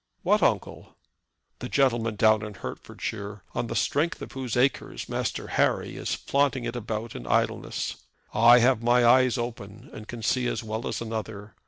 [0.23, 0.95] "What uncle?"
[1.59, 6.63] "The gentleman down in Hertfordshire, on the strength of whose acres Master Harry is flaunting
[6.63, 7.97] it about in idleness.
[8.33, 11.53] I have my eyes open and can see as well as another.